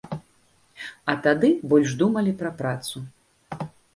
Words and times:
А 1.13 1.15
тады 1.27 1.51
больш 1.73 1.93
думалі 2.01 2.33
пра 2.41 2.51
працу. 2.61 2.97